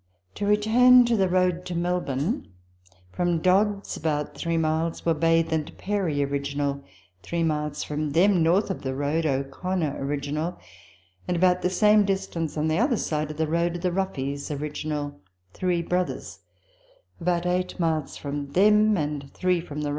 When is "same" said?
11.69-12.03